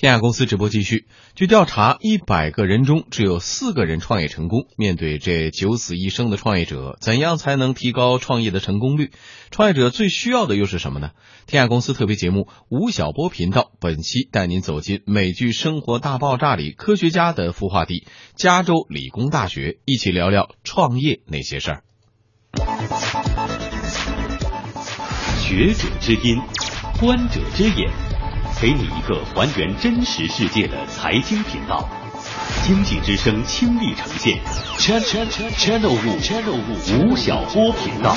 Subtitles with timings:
[0.00, 1.08] 天下公司直播继续。
[1.34, 4.68] 据调查，一百个人中只有四个人创业成功。
[4.76, 9.10] 面对这九死一生的创业者，怎样才能提高创业的成功率？
[9.50, 11.10] 创业者最需要的又是什么呢？
[11.48, 18.06] 天下公司特别节目吴晓波频道本期带您走进美剧《生活大爆炸》里科学家的孵化地——
[18.38, 21.82] 加州理工大学，一起聊聊创业那些事儿。
[25.40, 26.38] 学者之音，
[27.00, 28.07] 观者之眼。
[28.60, 31.88] 给你一个还原真实世界的财经频道，
[32.64, 34.40] 经济之声倾力呈现
[34.76, 38.16] ，channel 五吴晓波频道。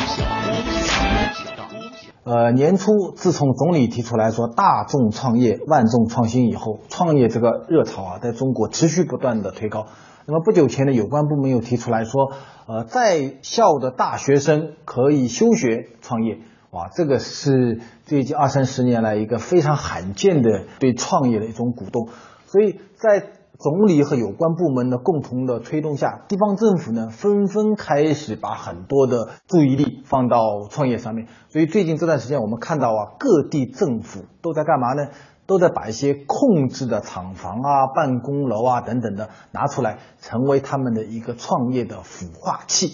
[2.24, 9.86] 呃，年初自从总理提出来说大众创业万众创新以后，创业这个热潮啊，在中国持续不断的推高。
[10.26, 12.32] 那么不久前呢，有关部门又提出来说，
[12.68, 16.40] 呃，在校的大学生可以休学创业。
[16.72, 22.08] 哇，这个是最近二三十年来一个非常罕见的对创业的一种鼓动，
[22.46, 23.28] 所以在
[23.60, 30.38] 总理和有关部门的共同的推动下，地方政府呢纷纷开始把很多的注意力放到
[30.70, 31.28] 创业上面。
[31.50, 35.10] 所以最近这段时间，我们看到啊，各地政府都在干嘛呢？
[35.48, 42.94] 都在把一些控制的厂房啊、办公楼啊等等的拿出来，成为他们的一个创业的孵化器。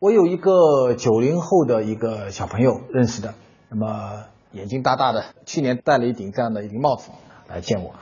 [0.00, 3.34] 我有一个九零后的一个小朋友认识的，
[3.68, 7.10] 那么眼睛大大的，去年戴了一顶这样的一顶帽子
[7.48, 7.94] 来见我，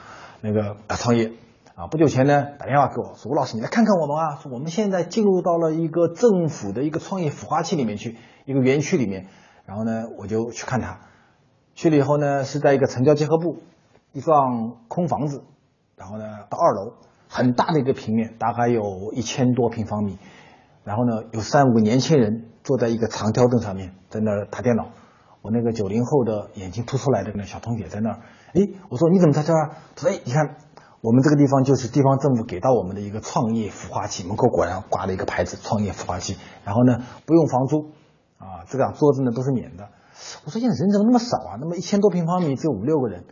[0.42, 1.33] 那个创业
[1.74, 9.28] 啊，不久前呢打电话给我说吴老师你来看看我们啊，说我们现在进入到了一个政府的一个创业孵化器里面去，一个园区里面，
[9.64, 11.00] 然后呢我就去看他，
[11.74, 13.62] 去了以后呢是在一个城郊结合部，
[14.12, 15.44] 一幢空房子，
[15.97, 16.92] 然后呢到二楼，
[17.27, 20.19] 很大的一个平面，大概有一千多平方米。
[20.87, 24.87] 然后呢，有三五个年轻人坐在一个长条凳上面，在那儿打电脑。
[25.42, 28.20] 我那个九零后的眼睛凸出来的那小同学在那儿。
[28.55, 29.70] 哎，我说你怎么在这儿？
[29.97, 30.57] 他说：哎，你看，
[31.01, 36.37] 我们这个地方就是地方政府给到我们的一个创业孵化器，门口果然挂了一个牌子“创业孵化器”。
[36.64, 37.91] 然后呢，不用房租，
[38.39, 39.89] 啊，这个桌子呢都是免的。
[40.45, 41.58] 我说现在人怎么那么少啊？
[41.61, 43.24] 那么一千多平方米只有五六个人。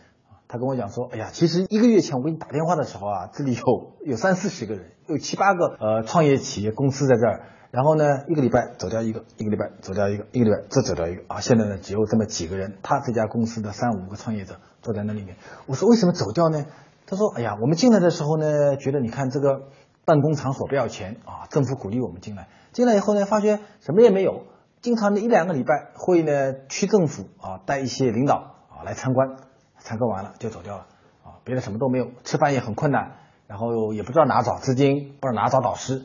[0.48, 3.62] 他跟我讲说：哎呀，其实一个月前我给你打电话的时候啊，这里有
[4.04, 4.92] 有三四十个人。
[5.06, 11.40] 有七八个呃创业企业公司在这儿，然后呢一个礼拜走掉一个，一个礼拜走掉一个，一个礼拜再走掉一个啊！
[11.40, 15.36] 现在呢只有这么几个人，他这家公司的三五个创业者坐在那里面。
[15.66, 16.64] 我说为什么走掉呢？
[17.06, 19.64] 他说：哎呀，我们进来的时候呢，觉得你看这个
[20.06, 22.48] 办公场所不要钱啊，政府鼓励我们进来。
[22.72, 24.46] 进来以后呢，发觉什么也没有，
[24.80, 29.36] 经常的一两个礼拜会呢区政府啊带一些领导啊来参观，
[29.84, 30.86] 采购完了就走掉了
[31.22, 33.16] 啊，别的什么都没有，吃饭也很困难。
[33.46, 36.02] 然后也不知道哪找资金，不知道哪找导师。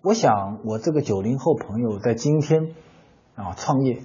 [0.00, 2.68] 我想，我这个九零后朋友在今天
[3.34, 4.04] 啊创业，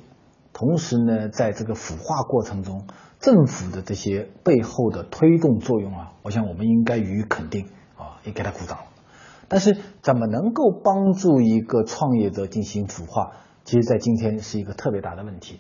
[0.54, 2.88] 同时呢，在这个孵化过程中，
[3.20, 8.80] 政府的这些背后的推动作用啊，我想我们应该予以肯定啊，也给他鼓掌。
[9.48, 13.34] 但是，怎么能够帮助一个创业者进行孵化，
[13.64, 15.60] 其实在今天是一个特别大的问题。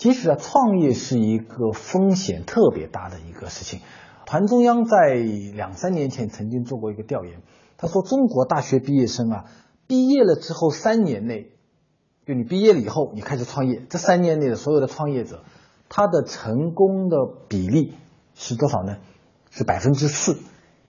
[0.00, 3.80] 其实啊，创业是一个风险特别大的一个事情。
[4.24, 7.42] 团中央在两三年前曾经做过一个调研，
[7.76, 9.44] 他说中国大学毕业生啊，
[9.86, 11.50] 毕业了之后三年内，
[12.24, 15.44] 就你毕业了以后，你开始创业，这三年内的所有的创业者，
[15.90, 17.92] 他的成功的比例
[18.34, 18.96] 是多少呢？
[19.50, 20.38] 是百分之四，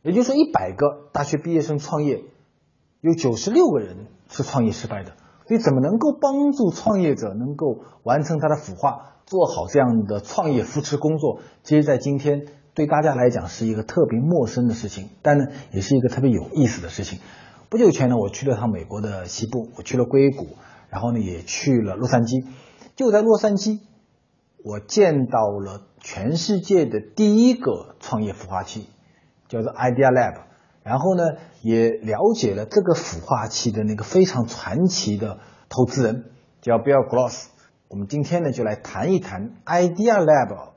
[0.04, 2.24] 也就是说一百个大学毕业生创业，
[3.02, 5.18] 有九十六个人是创业失败的。
[5.52, 11.42] 所以怎么能够帮助创业者能够完成他的孵化，做好这样的创业扶持工作？
[11.64, 12.46] 其实，在今天。
[12.74, 17.20] 对大家来讲是一个特别陌生的事情，但呢，也是一个特别有意思的事情。
[17.68, 20.48] 不久前呢，我去了趟美国的西部，我去了硅谷，
[20.90, 22.46] 然后呢，也去了洛杉矶。
[22.96, 23.82] 就在洛杉矶，
[24.64, 28.88] 我见到了全世界的第一个创业孵化器，
[29.50, 30.51] 叫做 Idea Lab。
[30.84, 31.24] 然后呢，
[31.62, 36.32] 也了解了这个孵化器的那个非常传奇的投资人，
[36.62, 37.48] 叫 Bill Gross。
[37.88, 40.72] 我们今天呢，就来谈一谈 Idea Lab。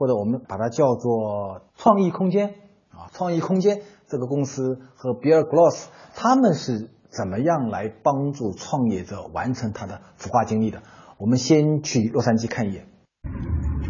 [0.00, 2.50] 或者我们把它叫做创意空间
[2.90, 10.84] 啊，创意空间这个公司和比尔·格罗斯他们是怎么样来帮助创业者完成他的孵化经历的？
[11.18, 12.86] 我们先去洛杉矶看一眼。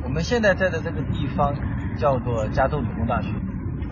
[0.03, 1.55] 我们现在在的这个地方
[2.01, 3.29] 叫做加州理工大学，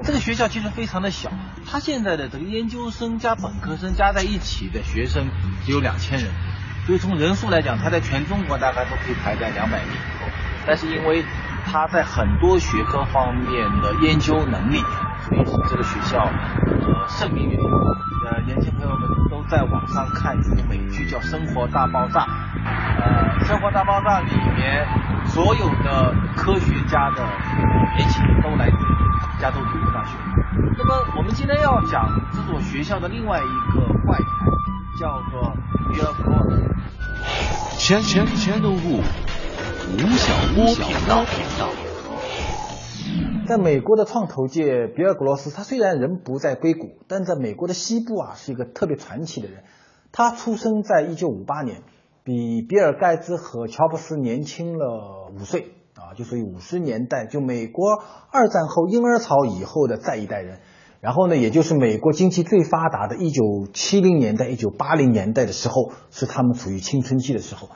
[0.02, 1.30] 这个学校其实非常的小，
[1.70, 5.28] 它现在的这个研究生加本科生加在一起的学生
[5.64, 6.30] 只有两千人，
[6.86, 10.28] 所以从人数来讲，它在全中国大概都可以排在两百名以后。
[10.66, 11.24] 但是因为
[11.64, 14.78] 他在很多学科方面的研究能力，
[15.28, 17.70] 所以是这个学校呃盛名远播。
[18.26, 22.20] 呃，年轻朋友们都在网上看一部美剧叫《生活大爆炸》。
[22.64, 24.84] 呃，《生活大爆炸》里面
[25.26, 27.24] 所有的科学家的
[27.96, 28.76] 原型都来自
[29.40, 30.16] 加州理工大学。
[30.78, 34.28] 那么我们今天要讲这所学校的另外一个怪谈，
[34.98, 35.52] 叫做
[35.92, 36.66] Bill Gross。
[37.78, 39.00] 千千千动物，
[39.92, 41.24] 吴晓波频道。
[43.46, 49.62] 在美国的创投界，比尔·格罗斯他虽然人不在硅谷，但在美国的西部啊是一个特别传奇的人。
[50.10, 51.82] 他出生在一九五八年，
[52.24, 60.60] 比比尔·盖茨和乔布斯年轻了五岁啊，就属于五十年代，就美国二战后婴儿潮以后的再一代人。
[61.00, 67.68] 然后呢，也就是美国经济最发达的一九七零年代、一九八零年代的时候，是他们处于青春期的时候。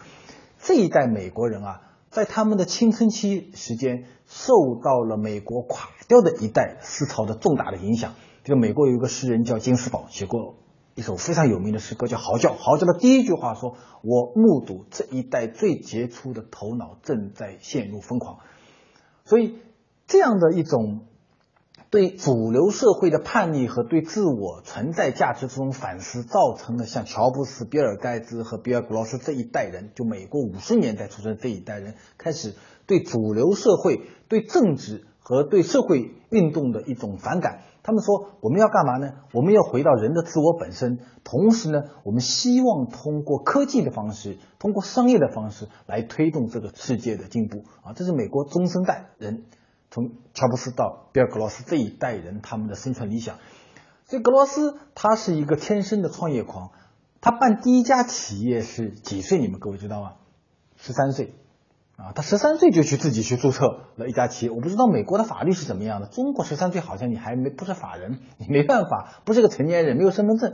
[0.59, 1.81] 这一代美国人啊。
[2.11, 4.53] 在他们的青春期时间，受
[4.83, 8.15] 到了美国垮掉的一代思潮的重大的影响。
[8.43, 10.57] 这个美国有一个诗人叫金斯堡，写过
[10.95, 12.51] 一首非常有名的诗歌，叫《嚎叫》。
[12.57, 18.39] 嚎叫的第一句话说：“我目睹这一代最杰出的头脑正在陷入疯狂。”
[19.25, 19.59] 所以，
[20.07, 21.07] 这样的一种。
[21.89, 32.55] 对主流社会的叛逆和对自我存在价值这种反思，造成了像乔布斯、比尔盖茨和比尔格罗斯这一代人，就美国五十年代出生这一代人，开始
[32.87, 37.61] 对主流社会、对政治和对社会运动的一种反感。
[37.85, 39.13] 他们说：“我们要干嘛呢？
[39.33, 49.45] 我们要回到人的自我本身，同时呢，我们希望通过科技的方式，通过商业的方式来推动这个世界的进步。”啊，这是美国中生代人。
[49.93, 53.37] 从乔布斯到比尔·格罗斯这一代人，他们的生存理想。
[54.07, 56.73] 所以格罗斯他是一个天生的创业狂。
[57.21, 59.39] 他办第一家企业是几岁？
[59.39, 60.15] 你们各位知道吗？
[60.77, 61.35] 十三岁
[62.01, 63.67] 啊，他十三岁就去自己去注册
[63.97, 64.51] 了一家企业。
[64.51, 66.07] 我不知道美国的法律是怎么样的。
[66.07, 70.53] 中国十三岁好像你还没不是法人，你没办法，不是个成年人，没有身份证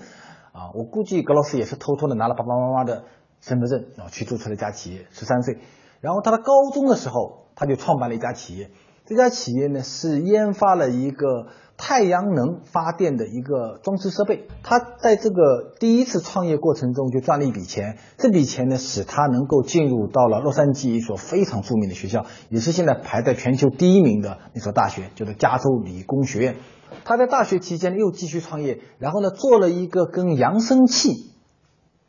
[0.53, 0.73] 啊。
[0.75, 3.05] 我估计格罗斯也是偷偷的拿了爸爸妈妈的
[3.41, 5.07] 身份证，然后去注册了一家企业。
[5.11, 5.59] 十三岁，
[6.01, 8.71] 然后他的高中的时候，他就创办了一家企业。
[9.07, 14.49] 这家企业呢是研发了一个太阳能发电的一个装置设备。
[14.65, 26.57] 他在这个第一次创业过程中就赚了一笔钱，这笔钱呢使他能够进入到了洛杉矶一所非常著名的学校，也是现在排在全球第一名的那所大学，叫做加州理工学院。
[27.05, 31.31] 他在大学期间又继续创业，然后呢做了一个跟扬声器，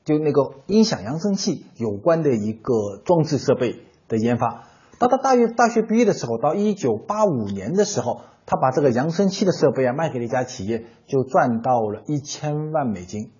[0.04, 2.74] 就那个音响扬声器有关的一个
[3.06, 4.64] 装置设备的研发。
[5.00, 13.32] 到他大学大学毕业的时候，到一九八五年的时候，他把这个扬声器的设备啊卖给了一家企业，就赚到了一千万美金。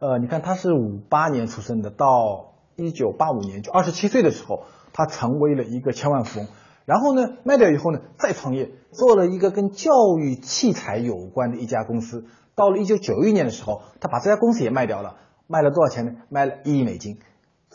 [0.00, 6.48] 呃，你看他是五八年出生的，到一九八五年就二十七岁的时候，他成为了一个千万富翁。
[6.84, 12.24] 然后呢，卖掉以后呢，再创业，做了一个跟教育器材有关的一家公司。
[12.54, 15.16] 到了一九九一年的时候，他把这家公司也卖掉了，
[15.46, 16.12] 卖了多少钱呢？
[16.28, 17.18] 卖了一亿美金。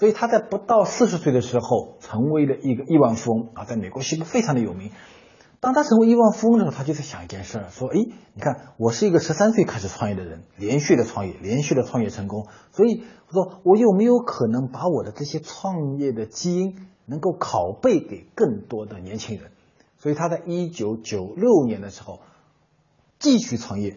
[0.04, 4.92] 所以他在不到四十岁的时候成为了一个亿万富翁啊，在美国西部非常的有名。
[5.62, 7.96] 当他成为亿万富翁的时候，他就在想一件事，说：“哎，
[8.34, 12.48] 你看，我是一个十三岁开始创业的人，连续的创业，连续的创业成功。
[12.74, 16.76] 所以说，我有没有可能把我的这些创业的基因
[17.06, 19.52] 能够拷贝给更多的年轻人？”
[20.00, 22.20] 所以他在一九九六年的时候
[23.20, 23.96] 继续创业。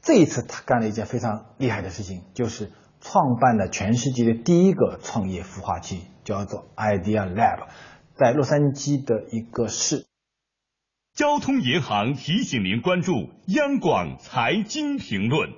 [0.00, 2.70] 这一次他干了一件非常厉害的事情，就是。
[3.02, 7.66] 创办了全世界的第一个创业孵化器，叫做 Idea Lab，
[8.14, 10.06] 在洛杉矶的一个市。
[11.14, 13.12] 交通银行提醒您关注
[13.48, 15.50] 央广财经评论。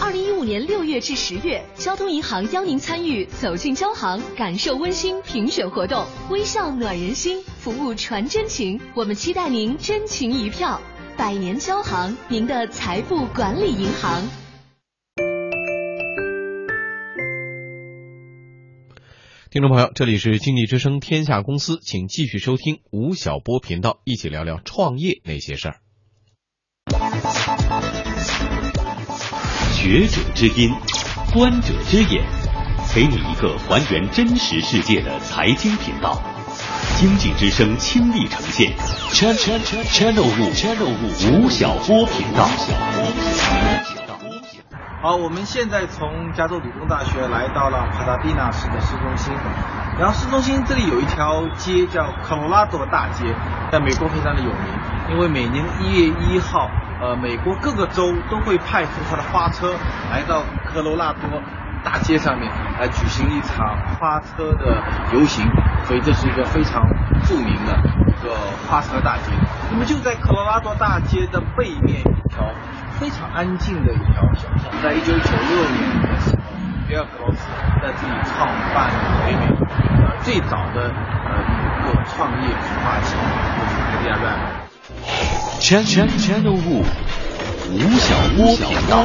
[0.00, 8.80] 二零一五年六月至十月，交通银行邀您参与“走进交行，感受温馨”评选活动，微笑暖人心，服务传真情。
[8.96, 10.80] 我们期待您真情一票，
[11.16, 14.43] 百年交行，您的财富管理银行。
[19.54, 25.76] 听众朋友，这里是经济之声天下公司，请继续收听吴晓波频道，一起聊聊创业那些事儿。
[29.72, 30.72] 学者之音，
[31.32, 32.24] 观者之眼，
[32.92, 36.20] 给你一个还原真实世界的财经频道。
[36.98, 38.72] 经济之声倾力呈现
[39.12, 42.50] ，Channel 五 Channel 五吴晓波频道。
[45.04, 49.34] 好，我们现在从加州理工大学来到了帕达蒂纳市的市中心，
[49.98, 53.26] 然后市中心这里有一条街叫科罗拉多大街，
[53.70, 54.56] 在美国非常的有名，
[55.10, 56.70] 因为每年一月一号，
[57.02, 59.74] 呃，美国各个州都会派出他的花车
[60.10, 60.42] 来到
[60.72, 61.28] 科罗拉多
[61.84, 64.82] 大街上面来举行一场花车的
[65.12, 65.44] 游行，
[65.84, 66.82] 所以这是一个非常
[67.24, 67.76] 著名的
[68.08, 68.34] 一个
[68.66, 69.24] 花车大街。
[69.70, 72.42] 那么就在科罗拉多大街的背面一条。
[73.00, 76.42] 非常安静的一条小巷，在一九九六年的时候，
[76.88, 77.40] 比尔·格罗斯
[77.82, 78.96] 在这里创办了
[79.26, 79.42] 北美
[80.00, 83.16] 呃最早的呃一个创业孵化器，
[83.56, 84.40] 就是 Idea Lab。
[85.60, 86.84] 千千千的物，
[87.72, 89.04] 吴晓波频道。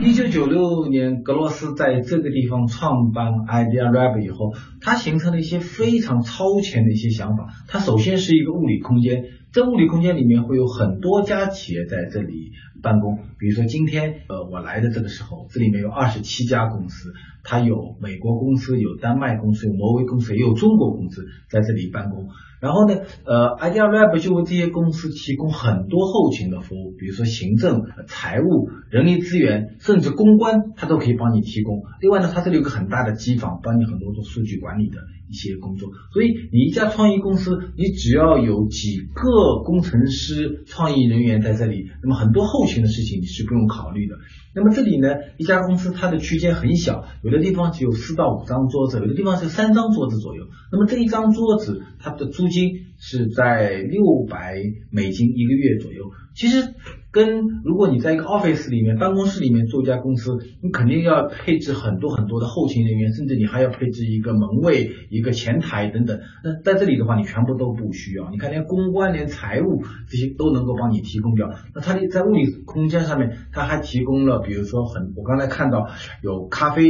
[0.00, 7.48] 一九九六年，格罗斯在这个地方创办 Idea Lab 以后，他形成了一些非常超前的一些想法。
[7.66, 12.52] 他首先是一个物理空间，在物理空间里面会有很多家企业在这里
[12.82, 13.18] 办公。
[13.38, 17.12] 比如说今天，呃，我来的这个时候，这里面有二十七家公司，
[17.44, 22.28] 它有美国公司，有丹麦公司，有挪威公司，也有中国公司在这里办公。
[22.60, 31.82] 然后呢，呃，Idea Lab 就为这些公司提供很多后勤的服务，比如说行政、财务、人力资源，甚至公关，它都可以帮你提供。
[32.00, 34.98] 另外呢，它这里有个很大的机房，帮你很多做数据管理的
[35.28, 35.90] 一些工作。
[36.12, 44.16] 所以你一家创意公司，你只要有几个工程师、创意人员在这里，那么很多后勤的事情你是不用考虑的。
[44.54, 50.46] 那么这里呢，一家公司它的区间很小，有的地方只有四到五张桌子，有的地方是三张桌子左右。
[50.70, 56.12] 那么这一张桌子，它的租金是在六百美金一个月左右。
[56.34, 56.74] 其实
[57.12, 66.18] 跟如果你在一个 office 里面、办公室里面做一家公司，你肯定要配置很多很多的后勤人员，甚至你还要配置一个门卫、一个前台等等。
[66.42, 68.30] 那在这里的话，你全部都不需要。
[68.30, 71.52] 你看，连公关、连财务这些都能够帮你提供掉。
[71.74, 75.88] 那它的在物理空间上面，它还提供了，比如说很，我刚才看到
[76.22, 76.82] 有咖啡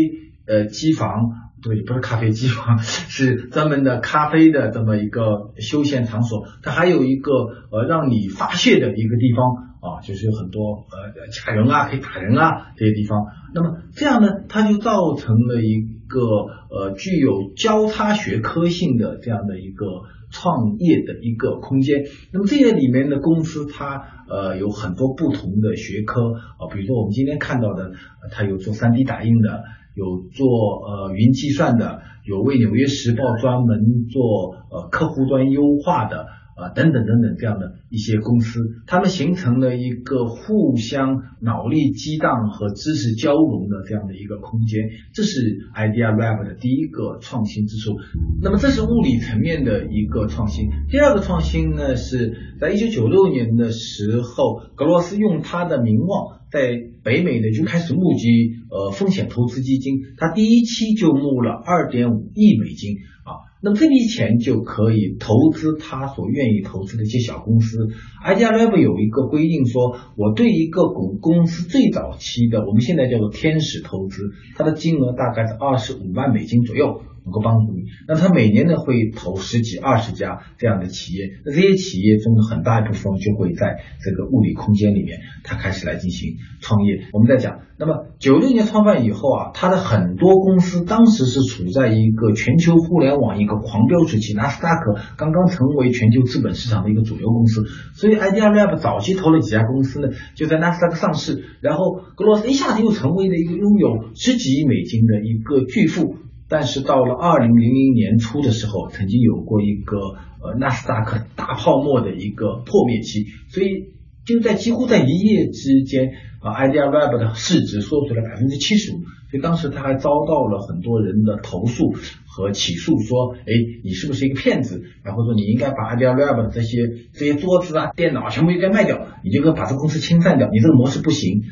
[0.46, 1.50] 呃机房。
[1.62, 6.44] 对，不是咖啡机房， 是专门的咖啡的这么一个休闲场所。
[6.60, 7.30] 它还有一个
[7.70, 9.46] 呃让你发泄的一个地方
[9.80, 13.26] 啊，就是有很多呃掐人啊，可以打人啊这些地方。
[13.54, 16.20] 那么这样呢，它就造成了一个
[16.68, 19.86] 呃具有交叉学科性的这样的一个
[20.32, 22.02] 创业的一个空间。
[22.32, 27.92] 那么这些里面的公司，它呃有很多不同的学科啊，比如说我们今天看到的，
[28.32, 29.62] 它有做 3D 打印的。
[29.94, 44.80] 有做呃云计算的，有为纽约时报专门做呃客户端优化的啊等等等等这样的一些公司，他们形成了一个互相脑力激荡和知识交融的这样的一个空间，
[45.14, 45.40] 这是
[45.74, 47.96] Idea Lab 的第一个创新之处。
[48.42, 50.68] 那么这是物理层面的一个创新。
[50.90, 56.42] 第二个创新呢，是在一九九六年的时候，格罗斯用他的名望。
[56.52, 58.28] 在北美呢就开始募集
[58.68, 67.78] 呃风险投资基金，他第一期就募了二点五亿美金啊，那么这笔钱就可以投资他所愿意投资的一些小公司。
[68.24, 77.02] Idea Lab 有一个规定说，我对一个股公司最早期的，我们现在叫做天使投资，它的金额大概是二十五万美金左右。
[77.24, 86.98] 能够帮助你，那他每年呢会投十几、二十家这样的企业，那这些企业中的很大一部分就会在这个物理空间里面，他开始来进行创业。
[87.12, 106.16] 我们在讲，那么九六年创办以后啊，他的很多公司当时是处在一个全球互联网一个狂飙时期，纳斯达克刚刚成为全球资本市场的一个主流公司，所以 Idea Lab 早期投了几家公司呢，就在纳斯达克上市，然后格罗斯一下子又成为了一个拥有十几亿美金的一个巨富。
[106.48, 113.94] 但是到了二零零零年初的时候，曾经有过一个呃纳斯达克大泡沫的一个破灭期，所以
[114.26, 116.10] 就在几乎在一夜之间
[116.42, 118.96] 啊，Idea Web 的市值缩水了百分之七十五，
[119.32, 121.94] 所以当时他还遭到了很多人的投诉
[122.26, 124.82] 和起诉，说哎你是不是一个骗子？
[125.02, 126.76] 然后说你应该把 Idea Web 的这些
[127.14, 131.44] 这些桌子啊、电脑全部应该卖掉，你就该把这个公司清算掉，你这个模式不行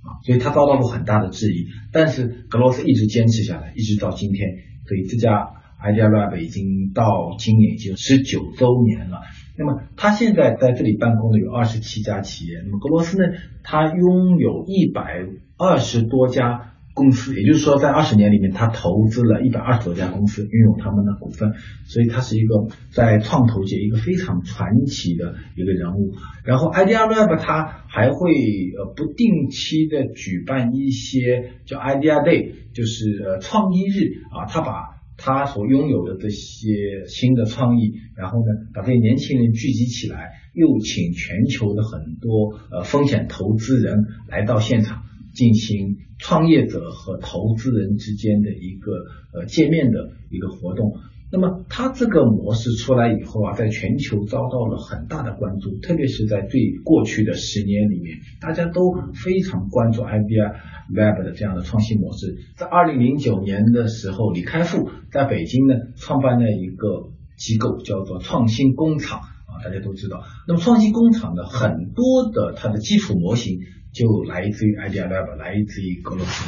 [0.00, 0.24] 啊。
[0.24, 4.48] 所以他遭到过很大的质疑，但是格罗斯一直坚持下来，一直到今天。
[4.86, 5.50] 所以这家
[5.84, 7.04] Idea Lab 已经到
[7.38, 9.18] 今年已经十九周年了。
[9.58, 12.62] 那么他现在在这里办公的有二十七家企业。
[12.64, 13.24] 那么格罗斯呢，
[13.62, 15.26] 他拥有一百
[15.58, 16.72] 二十多家。
[16.98, 21.52] 公司，也就是说，在二十年里面，他投资了一百二十多家公司，拥有他们的股份，
[21.86, 26.12] 所以他是一个在创投界一个非常传奇的一个人物。
[26.44, 28.32] 然后，Idea Lab 他还会
[28.76, 45.02] 呃不定期的举办一些叫 Idea Day，就是呃创意日啊，他把他所拥有的这些新的创意，然后呢，把这些年轻人聚集起来，又请全球的很多呃风险投资人来到现场。
[45.38, 48.90] 进行创业者和投资人之间的一个
[49.32, 50.98] 呃见面的一个活动。
[51.30, 58.80] 那么它这个模式出来以后啊，在全球遭到了很大的关注，特别是在最过去的十年里面，大家都
[59.14, 60.54] 非常关注 Idea
[60.90, 62.38] Web 的这样的创新模式。
[62.56, 70.24] 在二零零九年的时候，李开复在北京呢创办了一个机构，叫做创新工厂啊，大家都知道。
[70.48, 73.60] 那么创新工厂的很多的它的基础模型。
[73.92, 76.44] 就来自于 Idea Lab，来自于格罗斯。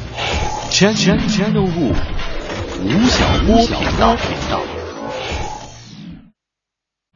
[0.70, 4.16] 千千千的物，吴晓波频道。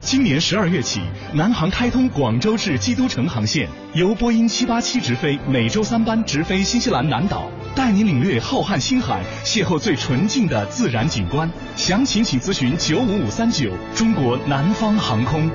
[0.00, 1.00] 今年十二月起，
[1.34, 11.50] 南航开通广州至基督城航线，由波音七八七直飞，每周三班直飞新西兰南岛，带你领略浩瀚星海，邂逅最纯净的自然景观。
[11.76, 15.50] 详情请咨询九五五三九中国南方航空。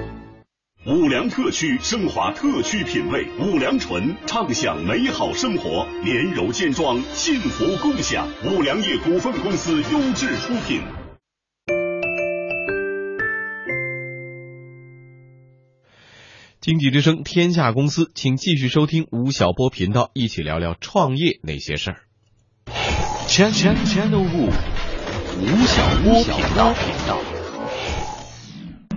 [0.89, 8.27] 五粮特区升华特区品味，五粮醇畅享美好生活，绵柔健壮，幸福共享。
[8.43, 10.81] 五粮液股份公司优质出品。
[16.59, 21.97] 经济之声天下公司，请继续收听吴晓波频道，一起聊聊创业那些事儿。
[23.27, 24.49] 千千 Channel 五，
[25.37, 26.73] 吴晓波频道。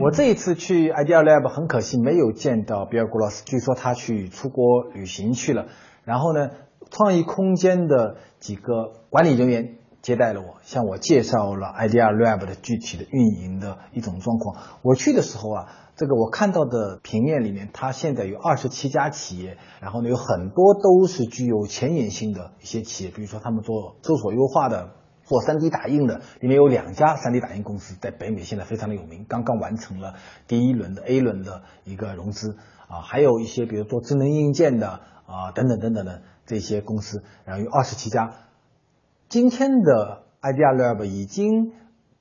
[0.03, 5.67] 我这一次去 Idea Lab 很可惜没有见到比尔·古罗斯，据说他去出国旅行去了。
[6.03, 6.51] 然后呢，
[6.91, 14.57] 创意空间的几个管理人员接待了我，向我介绍了 Idea Lab 的具体的运营的一种状况。
[14.83, 15.67] 我去的时候啊。
[15.95, 24.95] 这个我看到的平面里面，它现在有二十七家企业，然后呢有很多都是具有前沿性的一些企业，比如说他们做搜索优化的，
[25.33, 30.15] 做 3D 打印的，里面有两家 3D 打印公司在北美现在非常的有名，刚刚完成了
[30.47, 32.59] 第一轮的 A 轮的一个融资
[32.89, 38.35] 啊，还有一些比如做智能硬件的啊等等等等的这些公司，然后有二十七家。
[39.29, 41.73] 今天的 Idea Lab 已经。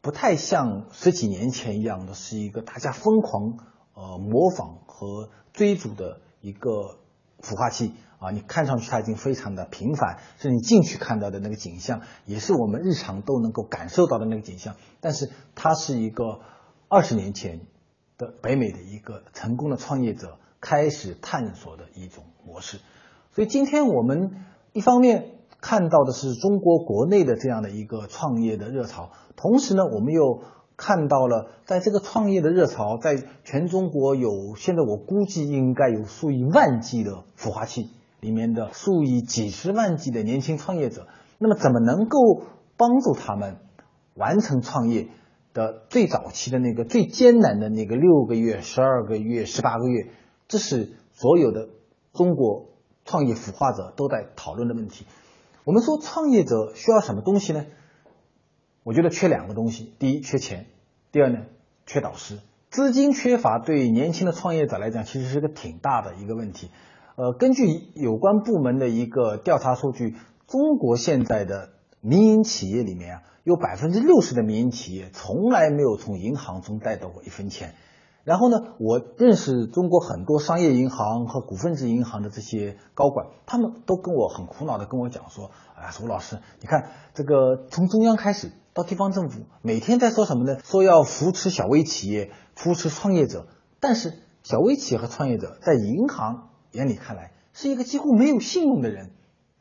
[0.04, 3.60] 不太像十几年前一样的是一个大家疯狂
[3.94, 6.98] 呃模仿和追逐的一个
[7.40, 14.76] 孵化器啊，你看上去它已经非常的平凡，是你进去看到的那个景象，也是我们日常都能够感受到的那个景象。
[15.00, 16.40] 但是它是一个
[16.88, 17.62] 二十年前
[18.18, 22.80] 的北美的一个成功的创业者开始探索的一种模式。
[23.34, 24.32] 所以今天我们
[24.72, 25.38] 一方面。
[25.64, 30.42] 看到的是中国国内的这样的一个创业的热潮，同时呢，我们又
[30.76, 41.08] 看到了在这个创业的热潮，在全中国有现在我估计应该有数以万计的孵化器里面的数以几十万计的年轻创业者，
[41.40, 42.44] 那么怎么能够
[42.78, 43.58] 帮助他们
[44.14, 45.10] 完成创业
[45.54, 50.12] 的最早期的那个最艰难的那个六个月、十二个月、十八个月，
[50.48, 51.70] 这是所有的
[52.14, 52.70] 中国
[53.06, 55.06] 创业孵化者都在讨论的问题。
[55.64, 57.66] 我们说创业者需要什么东西呢？
[58.84, 60.66] 我觉得缺两个东西：第一，缺钱；
[61.12, 61.46] 第二呢，
[61.86, 62.40] 缺导师。
[62.70, 66.70] 资金缺乏对年轻的创业者来讲，其实是个挺大的一个问题。
[67.22, 70.16] 呃，根据有关部门的一个调查数据，
[70.48, 77.76] 中国现在的民营企业里面啊，有百分之六十的民营企业从来没有从银行中贷到过一分钱。
[78.24, 90.58] 然后呢，我认识中国很多商业银行和股份制银行的这些高管，他们都跟我很苦恼的跟我讲说：“哎，苏老师，你看这个从中央开始到地方政府，每天在说什么呢？
[90.64, 93.46] 说要扶持小微企业，扶持创业者。
[93.80, 99.12] 但是小微企业和创业者在银行眼里看来是一个几乎没有信用的人。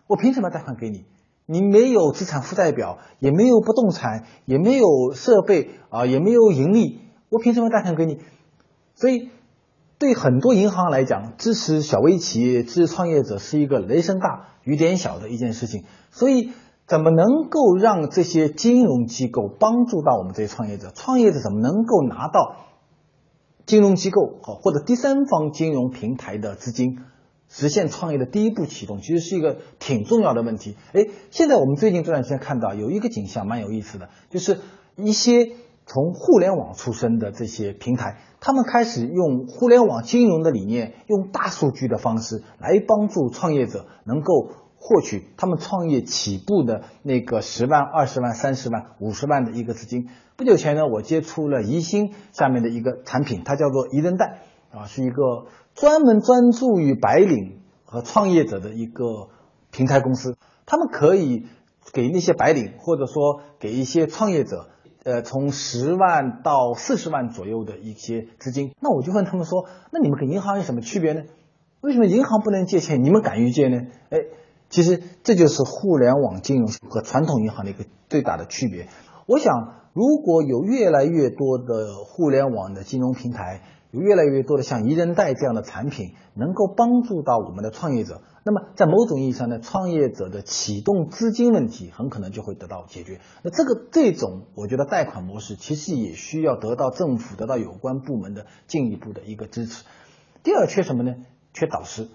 [0.06, 1.04] 我凭什么贷款给你？
[1.46, 8.18] 你没有资产负债表，也没有不动产，也没有设备啊，也没有盈利，我凭什么贷款给你？”
[8.94, 9.30] 所以，
[9.98, 15.84] 对很多银行来讲，支持小微企业、支持创业者是一个雷声大雨点小的一件事情。
[16.10, 16.52] 所以，
[16.86, 20.92] 怎么能够让这些金融机构帮助到我们这些创业者？
[20.94, 22.56] 创业者怎么能够拿到
[23.70, 26.98] 金融机构和或者第三方金融平台的资金，
[27.48, 28.98] 实现创业的第一步启动？
[28.98, 30.76] 其实是一个挺重要的问题。
[30.92, 34.58] 哎，现在我们最近这段时间看到有一个景象蛮有意思的，就是
[34.96, 35.52] 一些。
[35.86, 50.08] 从互联网出身的这些平台，他们开始用互联网金融的理念，用大数据的方式来帮助创业者能够获取他们创业起步的那个十万、二十万、三十万、五十万的一个资金。
[50.36, 54.40] 不久前呢，我接触了宜兴下面的一个产品，它叫做宜人贷
[54.72, 59.28] 啊，是一个专门专注于白领和创业者的一个
[59.70, 60.36] 平台公司。
[60.66, 61.46] 他们可以
[61.92, 64.70] 给那些白领，或者说给一些创业者。
[65.02, 71.22] 呃，从十万到四十万左右的一些资金，那我就问他们说，那你们跟银行有什么区别呢？
[71.80, 73.78] 为什么银行不能借钱，你们敢于借呢？
[74.10, 74.18] 哎，
[74.70, 78.86] 其实这就是互联网金融和传统银行的一个最大的区别。
[79.26, 88.22] 我想，如果有越来越多的互联网的金融平台，有越来越多的像宜人贷这样的产品，能够帮助到我们的创业者。
[88.44, 93.20] 那么，在某种意义上呢，创业者的启动资金问题很可能就会得到解决。
[93.42, 99.84] 那这个这种，我觉得贷款模式其实也需要得到政府、得到有关部门的进一步的一个支持。
[100.42, 101.16] 第二，缺什么呢？
[101.52, 102.08] 缺导师。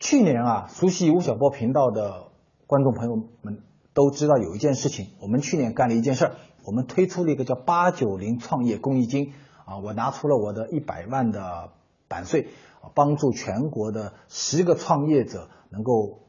[0.00, 2.28] 去年啊，熟悉吴晓波频道的
[2.66, 3.62] 观众朋友们
[3.94, 6.34] 都知道有一件事情，我们去年干了一件事儿，
[6.64, 9.32] 我们推出了一个叫“八九零创业公益金”。
[9.66, 11.72] 啊，我拿出了我的一百万的
[12.08, 12.48] 版税，
[12.94, 16.20] 帮助全国的十个创业者能够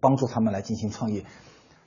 [0.00, 1.26] 帮助他们来进行创业。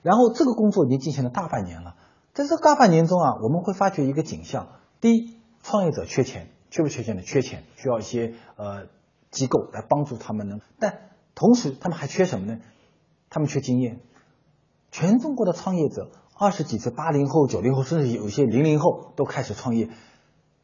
[0.04, 1.96] 然后这个工作已经进行了大半年了，
[2.34, 4.68] 在这大半年中啊，我们会发觉一个景象：
[5.02, 7.24] 第一，创业者缺钱，缺不缺钱呢？
[7.24, 8.86] 缺钱，需要一些呃
[9.32, 10.58] 机构来帮助他们呢。
[10.78, 11.09] 但
[11.40, 12.60] 同时，他们还缺什么呢？
[13.30, 14.02] 他们缺经验。
[14.92, 19.90] 全中国的创业者，二十几岁、八零后、九零后，甚至有一些零零后都开始创业，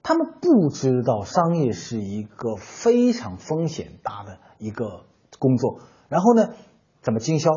[0.04, 5.06] 他们不知道商业是一个非常风险大的一个
[5.40, 5.80] 工作。
[6.10, 6.50] 然后呢，
[7.02, 7.52] 怎么经销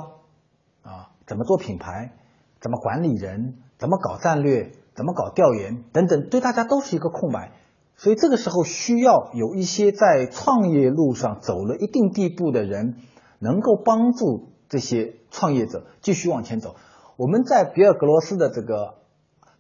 [0.83, 1.11] 啊？
[1.27, 2.13] 怎么做品牌？
[2.61, 3.59] 怎么管理人？
[3.79, 4.71] 怎么搞战略？
[4.95, 5.83] 怎么搞调研？
[5.93, 7.51] 等等，对大家都是一个空白。
[7.99, 12.97] 所以这个时候需要有一些在创业路上走了一定地步的人，
[13.39, 14.57] 能够帮助。
[14.71, 16.77] 这些创业者继续往前走。
[17.17, 18.97] 我们在比尔格罗斯的这个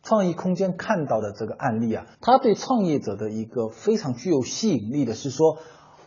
[0.03, 5.57] 创意空间看到的这个案例啊，他对创业者的一个非常具有吸引力的是说，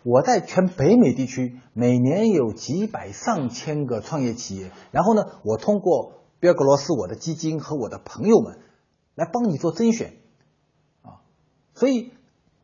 [0.04, 8.60] 我在全北美地区每年有几百上千个创业企业，然后呢，我通过比尔格罗斯我的基金和我的朋友们
[9.16, 10.14] 来帮你做甄选
[11.02, 11.26] 啊，
[11.74, 12.12] 所以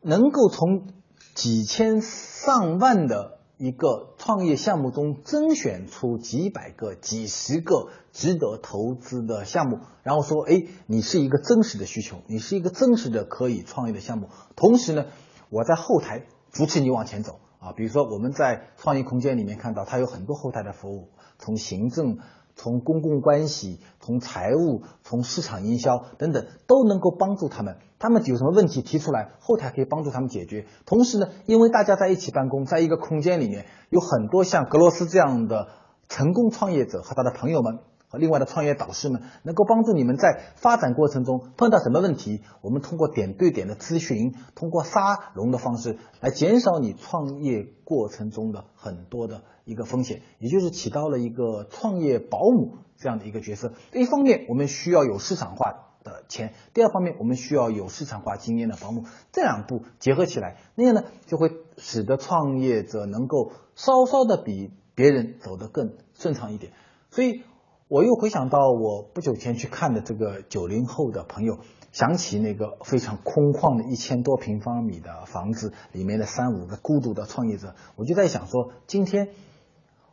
[0.02, 0.88] 能够从
[1.34, 3.36] 几千上万的。
[3.60, 15.06] 一个创业项目中甄选出几百个、几十个值得投资的项目，然后说：“哎，你是一个真实的需求，你是一个真实的可以创业的项目。”同时呢，
[15.50, 17.72] 我在后台扶持你往前走啊。
[17.72, 21.08] 比如说，我们在创业空间里面看到，它有很多后台的服务，
[21.40, 22.18] 从行政。
[22.58, 27.78] 从公共关系、从财务、从市场营销等等，都能够帮助他们。
[27.98, 30.66] 他们有什么问题提出来，后台可以帮助他们解决。
[30.84, 35.68] 同时呢，因为大家在一起办公，在一个空间里面，有很多像格罗斯这样的
[36.08, 37.78] 成功创业者和他的朋友们。
[38.10, 53.74] 和另外的创业导师们，能够帮助你们在发展过程中碰到什么问题，我们通过点对点的咨询，通过沙龙的方式来减少你创业过程中的很多的一个风险，也就是起到了一个创业保姆这样的一个角色。
[53.92, 59.04] 一方面，我们需要有市场化的钱；第二方面，我们需要有市场化经验的保姆。
[59.30, 66.72] 这两步结合起来，那样呢，就会使得创业者能够稍稍的比别人走得更顺畅一点。
[67.10, 67.42] 所以。
[67.90, 79.30] 我又回想到我不久前去看的这个九零后的朋友，想起那个非常空旷的一千多平方米的房子里面的三五个孤独的创业者，我就在想说，今天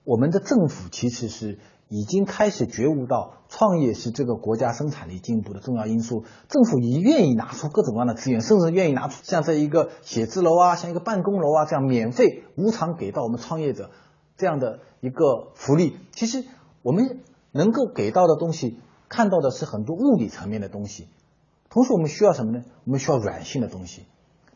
[0.05, 13.91] 我们的政府其实是已经开始觉悟到创业是这个国家生产力进步的重要因素，政府已愿意拿出各种各样的资源，甚至愿意拿出像这一个写字楼啊，像一个办公楼啊这样免费无偿给到我们创业者
[14.37, 15.97] 这样的一个福利。
[16.13, 16.45] 其实
[16.81, 17.19] 我们。
[17.57, 21.07] 能够给到的东西，看到的是很多物理层面的东西，
[21.69, 22.65] 同时我们需要什么呢？
[22.83, 24.03] 我们需要软性的东西，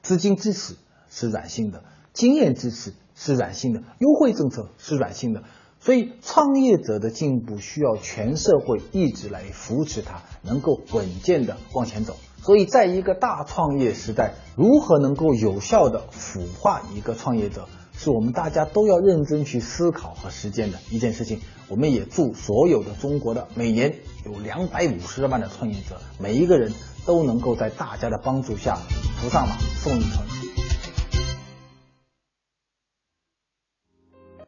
[0.01, 0.75] 资金支持
[1.07, 1.85] 是软性的，
[2.19, 5.43] 经验支持是软性的，优惠政策是软性的。
[5.79, 12.17] 所以，创业者的进步需要全社会一直来扶持他，能够稳健的往前走。
[12.41, 17.69] 所以，在一个大创业时代，如何能够有效的孵化一个创业者？
[17.93, 21.39] 是我们大家都要认真去思考和实践的一件事情。
[21.69, 26.73] 我们也祝所有的中国的每年有两百五十万的创业者，每一个人
[27.05, 28.75] 都能够在大家的帮助下
[29.21, 30.38] 扶上马，送一程。